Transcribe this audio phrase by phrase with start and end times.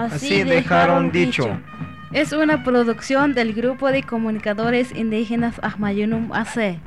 [0.00, 1.60] Así, dejaron dicho.
[2.12, 6.78] Es una producción del grupo de comunicadores indígenas Ahmayunum AC.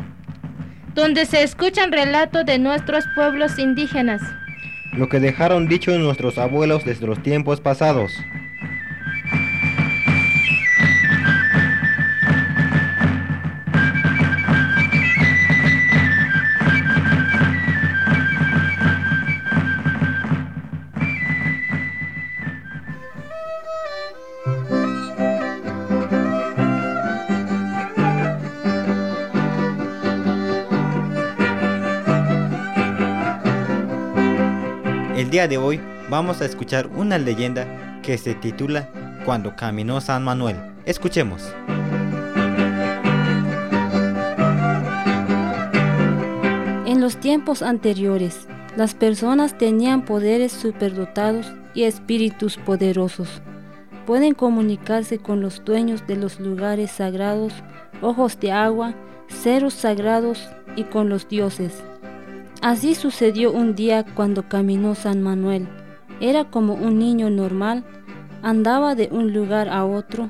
[0.95, 4.21] Donde se escuchan relatos de nuestros pueblos indígenas.
[4.93, 8.11] Lo que dejaron dicho nuestros abuelos desde los tiempos pasados.
[35.33, 38.87] Día de hoy vamos a escuchar una leyenda que se titula
[39.25, 40.57] Cuando caminó San Manuel.
[40.85, 41.41] Escuchemos.
[46.85, 53.41] En los tiempos anteriores, las personas tenían poderes superdotados y espíritus poderosos.
[54.05, 57.53] Pueden comunicarse con los dueños de los lugares sagrados,
[58.03, 58.93] ojos de agua,
[59.29, 61.83] ceros sagrados y con los dioses.
[62.63, 65.67] Así sucedió un día cuando caminó San Manuel.
[66.21, 67.83] Era como un niño normal,
[68.41, 70.29] andaba de un lugar a otro.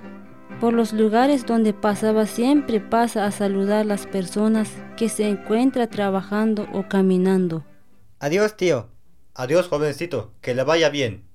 [0.59, 5.85] Por los lugares donde pasaba siempre pasa a saludar a las personas que se encuentra
[5.85, 7.65] trabajando o caminando.
[8.17, 8.89] Adiós tío,
[9.35, 11.25] adiós jovencito, que le vaya bien.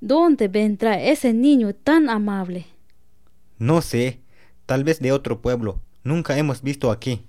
[0.00, 2.66] ¿Dónde vendrá ese niño tan amable?
[3.58, 4.22] No sé,
[4.66, 7.24] tal vez de otro pueblo, nunca hemos visto aquí.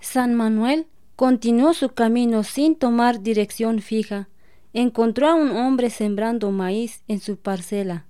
[0.00, 4.28] San Manuel Continuó su camino sin tomar dirección fija.
[4.72, 8.06] Encontró a un hombre sembrando maíz en su parcela.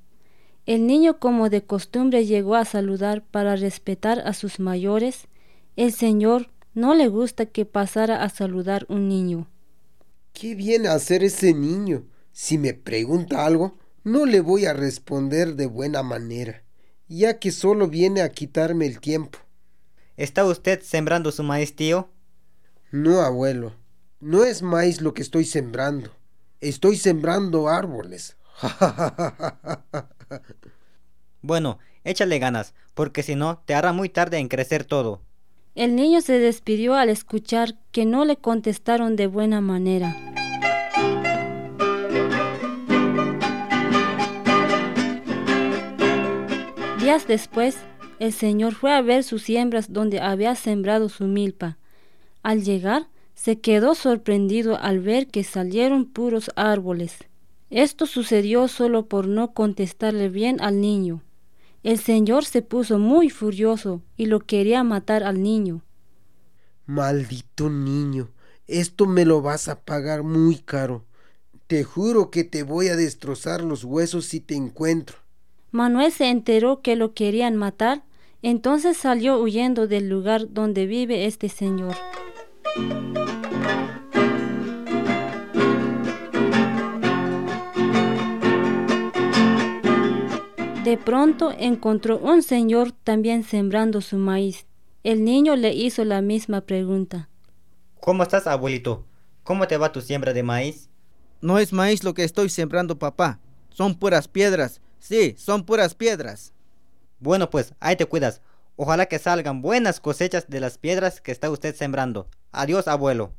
[0.64, 5.28] El niño, como de costumbre, llegó a saludar para respetar a sus mayores.
[5.76, 9.48] El señor no le gusta que pasara a saludar un niño.
[10.32, 12.06] ¿Qué viene a hacer ese niño?
[12.32, 16.62] Si me pregunta algo, no le voy a responder de buena manera,
[17.06, 19.38] ya que solo viene a quitarme el tiempo.
[20.16, 22.08] ¿Está usted sembrando su maíz, tío?
[22.96, 23.72] No, abuelo,
[24.20, 26.10] no es maíz lo que estoy sembrando.
[26.60, 28.36] Estoy sembrando árboles.
[31.42, 35.22] bueno, échale ganas, porque si no, te hará muy tarde en crecer todo.
[35.74, 40.16] El niño se despidió al escuchar que no le contestaron de buena manera.
[47.00, 47.76] Días después,
[48.20, 51.76] el señor fue a ver sus siembras donde había sembrado su milpa.
[52.44, 57.16] Al llegar, se quedó sorprendido al ver que salieron puros árboles.
[57.70, 61.22] Esto sucedió solo por no contestarle bien al niño.
[61.82, 65.82] El señor se puso muy furioso y lo quería matar al niño.
[66.84, 68.28] Maldito niño,
[68.66, 71.06] esto me lo vas a pagar muy caro.
[71.66, 75.16] Te juro que te voy a destrozar los huesos si te encuentro.
[75.70, 78.04] Manuel se enteró que lo querían matar,
[78.42, 81.94] entonces salió huyendo del lugar donde vive este señor.
[90.84, 94.66] De pronto encontró un señor también sembrando su maíz.
[95.02, 97.28] El niño le hizo la misma pregunta.
[98.00, 99.04] ¿Cómo estás, abuelito?
[99.44, 100.90] ¿Cómo te va tu siembra de maíz?
[101.40, 103.38] No es maíz lo que estoy sembrando, papá.
[103.70, 104.80] Son puras piedras.
[104.98, 106.52] Sí, son puras piedras.
[107.18, 108.40] Bueno, pues, ahí te cuidas.
[108.76, 112.26] Ojalá que salgan buenas cosechas de las piedras que está usted sembrando.
[112.50, 113.32] Adiós, abuelo.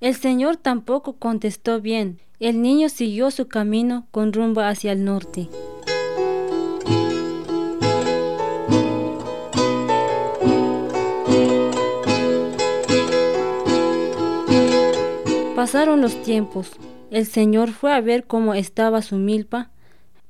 [0.00, 2.20] El señor tampoco contestó bien.
[2.38, 5.48] El niño siguió su camino con rumbo hacia el norte.
[15.56, 16.70] Pasaron los tiempos.
[17.10, 19.70] El señor fue a ver cómo estaba su milpa,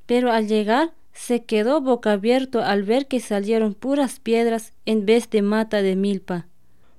[0.07, 5.29] pero al llegar se quedó boca abierto al ver que salieron puras piedras en vez
[5.31, 6.47] de mata de milpa.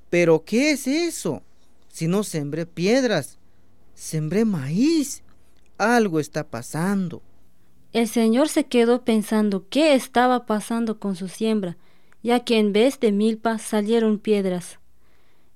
[0.10, 1.42] ¿Pero qué es eso?
[1.88, 3.38] Si no sembré piedras,
[3.94, 5.24] sembré maíz.
[5.78, 7.22] Algo está pasando.
[7.94, 11.78] El señor se quedó pensando qué estaba pasando con su siembra,
[12.24, 14.80] ya que en vez de milpa salieron piedras.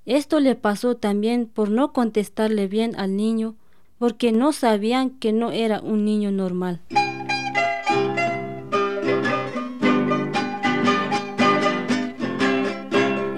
[0.05, 3.55] Esto le pasó también por no contestarle bien al niño,
[3.97, 6.81] porque no sabían que no era un niño normal.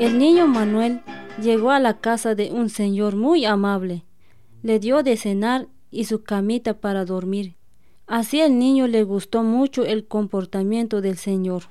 [0.08, 1.02] El niño Manuel
[1.44, 4.06] llegó a la casa de un señor muy amable.
[4.64, 7.58] Le dio de cenar y su camita para dormir.
[8.08, 11.64] Así el niño le gustó mucho el comportamiento del señor.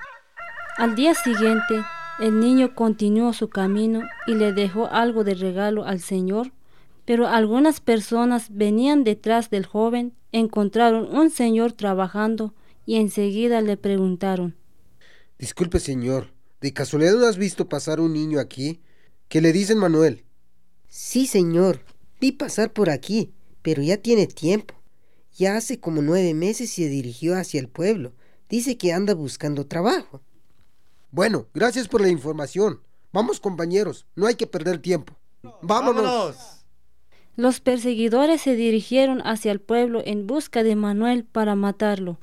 [0.76, 1.82] Al día siguiente,
[2.18, 6.52] el niño continuó su camino y le dejó algo de regalo al señor,
[7.06, 12.52] pero algunas personas venían detrás del joven encontraron un señor trabajando
[12.84, 14.56] y enseguida le preguntaron,
[15.38, 18.80] Disculpe señor, ¿de casualidad no has visto pasar un niño aquí?
[19.28, 20.24] ¿Qué le dicen Manuel?
[20.88, 21.80] Sí, señor,
[22.20, 23.32] vi pasar por aquí,
[23.62, 24.74] pero ya tiene tiempo.
[25.36, 28.12] Ya hace como nueve meses se dirigió hacia el pueblo.
[28.48, 30.22] Dice que anda buscando trabajo.
[31.10, 32.80] Bueno, gracias por la información.
[33.12, 35.16] Vamos compañeros, no hay que perder tiempo.
[35.62, 36.36] Vámonos.
[37.36, 42.18] Los perseguidores se dirigieron hacia el pueblo en busca de Manuel para matarlo.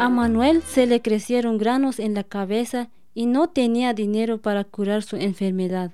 [0.00, 5.02] A Manuel se le crecieron granos en la cabeza y no tenía dinero para curar
[5.02, 5.92] su enfermedad.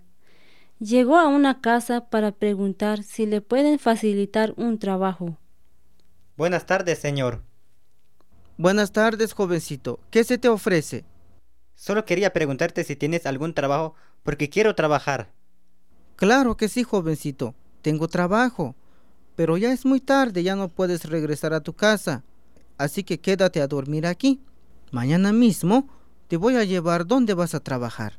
[0.78, 5.36] Llegó a una casa para preguntar si le pueden facilitar un trabajo.
[6.36, 7.42] Buenas tardes, señor.
[8.56, 9.98] Buenas tardes, jovencito.
[10.12, 11.04] ¿Qué se te ofrece?
[11.74, 15.32] Solo quería preguntarte si tienes algún trabajo porque quiero trabajar.
[16.14, 17.56] Claro que sí, jovencito.
[17.82, 18.76] Tengo trabajo.
[19.34, 22.22] Pero ya es muy tarde, ya no puedes regresar a tu casa
[22.78, 24.40] así que quédate a dormir aquí.
[24.90, 25.88] Mañana mismo
[26.28, 28.14] te voy a llevar donde vas a trabajar.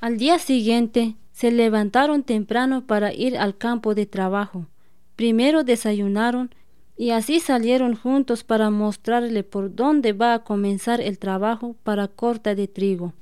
[0.00, 4.66] Al día siguiente se levantaron temprano para ir al campo de trabajo.
[5.16, 6.54] Primero desayunaron
[6.96, 12.54] y así salieron juntos para mostrarle por dónde va a comenzar el trabajo para corta
[12.54, 13.14] de trigo.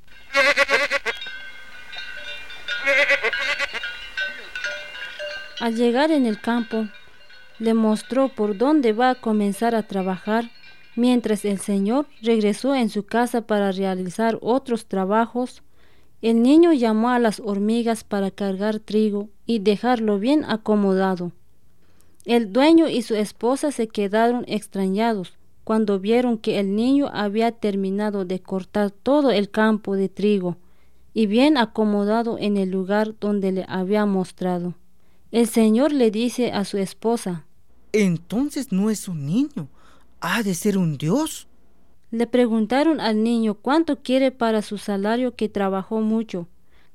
[5.60, 6.86] Al llegar en el campo,
[7.58, 10.50] le mostró por dónde va a comenzar a trabajar,
[10.94, 15.62] mientras el señor regresó en su casa para realizar otros trabajos.
[16.22, 21.32] El niño llamó a las hormigas para cargar trigo y dejarlo bien acomodado.
[22.24, 25.34] El dueño y su esposa se quedaron extrañados
[25.64, 30.56] cuando vieron que el niño había terminado de cortar todo el campo de trigo
[31.14, 34.74] y bien acomodado en el lugar donde le había mostrado.
[35.30, 37.44] El Señor le dice a su esposa,
[37.92, 39.68] Entonces no es un niño,
[40.20, 41.48] ha de ser un Dios.
[42.10, 46.48] Le preguntaron al niño cuánto quiere para su salario que trabajó mucho.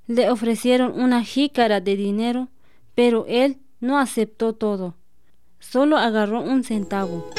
[0.07, 2.49] Le ofrecieron una jícara de dinero,
[2.95, 4.95] pero él no aceptó todo.
[5.59, 7.29] Solo agarró un centavo.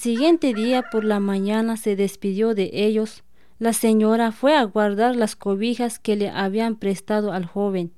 [0.00, 3.22] Siguiente día por la mañana se despidió de ellos.
[3.58, 7.92] La señora fue a guardar las cobijas que le habían prestado al joven.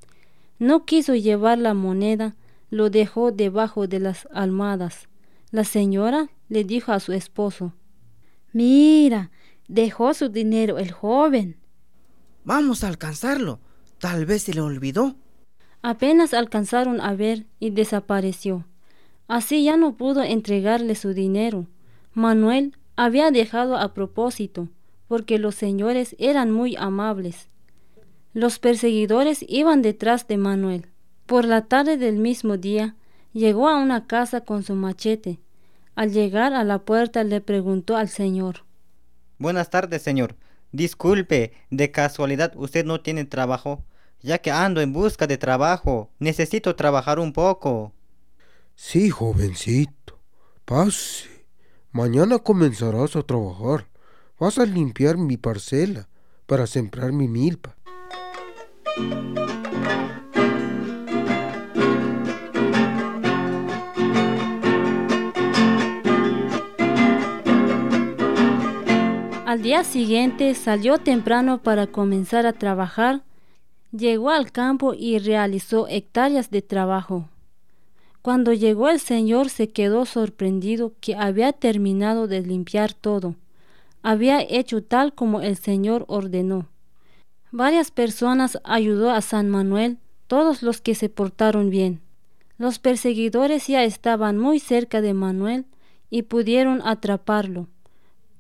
[0.58, 2.34] No quiso llevar la moneda,
[2.70, 5.08] lo dejó debajo de las almadas.
[5.52, 7.72] La señora le dijo a su esposo,
[8.52, 9.30] Mira,
[9.68, 11.56] dejó su dinero el joven.
[12.44, 13.60] Vamos a alcanzarlo.
[13.98, 15.14] Tal vez se le olvidó.
[15.82, 18.66] Apenas alcanzaron a ver y desapareció.
[19.28, 21.68] Así ya no pudo entregarle su dinero.
[22.14, 24.68] Manuel había dejado a propósito,
[25.08, 27.48] porque los señores eran muy amables.
[28.34, 30.86] Los perseguidores iban detrás de Manuel.
[31.26, 32.96] Por la tarde del mismo día,
[33.32, 35.40] llegó a una casa con su machete.
[35.94, 38.64] Al llegar a la puerta le preguntó al señor.
[39.38, 40.36] Buenas tardes, señor.
[40.72, 43.84] Disculpe, de casualidad usted no tiene trabajo,
[44.20, 46.10] ya que ando en busca de trabajo.
[46.18, 47.92] Necesito trabajar un poco.
[48.74, 50.18] Sí, jovencito.
[50.64, 51.31] Pase.
[51.94, 53.86] Mañana comenzarás a trabajar.
[54.40, 56.08] Vas a limpiar mi parcela
[56.46, 57.76] para sembrar mi milpa.
[69.44, 73.22] Al día siguiente salió temprano para comenzar a trabajar.
[73.90, 77.28] Llegó al campo y realizó hectáreas de trabajo.
[78.22, 83.34] Cuando llegó el Señor se quedó sorprendido que había terminado de limpiar todo.
[84.00, 86.68] Había hecho tal como el Señor ordenó.
[87.50, 89.98] Varias personas ayudó a San Manuel,
[90.28, 92.00] todos los que se portaron bien.
[92.58, 95.66] Los perseguidores ya estaban muy cerca de Manuel
[96.08, 97.66] y pudieron atraparlo.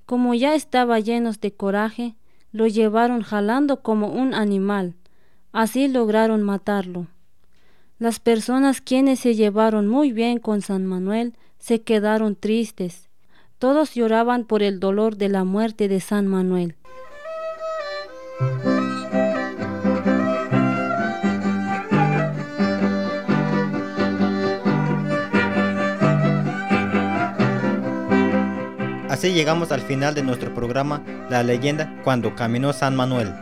[0.06, 2.14] Como ya estaba llenos de coraje,
[2.52, 4.94] lo llevaron jalando como un animal.
[5.52, 7.08] Así lograron matarlo.
[8.02, 13.08] Las personas quienes se llevaron muy bien con San Manuel se quedaron tristes.
[13.60, 16.74] Todos lloraban por el dolor de la muerte de San Manuel.
[29.08, 33.32] Así llegamos al final de nuestro programa La leyenda cuando caminó San Manuel.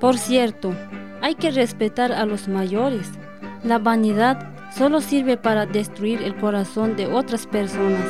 [0.00, 0.74] Por cierto,
[1.22, 3.08] hay que respetar a los mayores.
[3.64, 4.38] La vanidad
[4.76, 8.04] solo sirve para destruir el corazón de otras personas.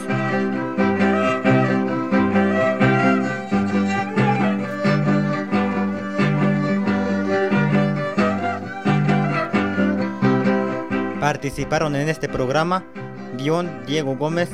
[11.21, 12.85] Participaron en este programa
[13.37, 14.51] guion Diego Gómez,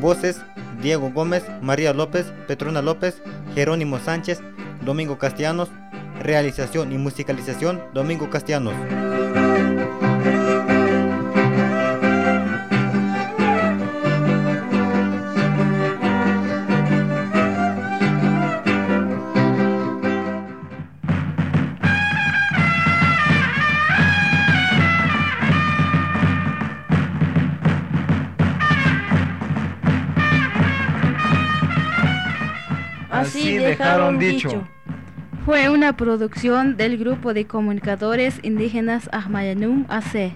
[0.00, 0.40] voces
[0.82, 3.20] Diego Gómez, María López, Petrona López,
[3.54, 4.40] Jerónimo Sánchez,
[4.84, 5.68] Domingo Castellanos,
[6.20, 8.74] realización y musicalización Domingo Castellanos.
[33.28, 34.66] Así dejaron dicho.
[35.44, 40.32] Fue una producción del grupo de comunicadores indígenas Ahmayanum AC.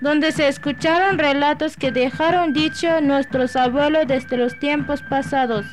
[0.00, 5.66] donde se escucharon relatos que dejaron dicho nuestros abuelos desde los tiempos pasados.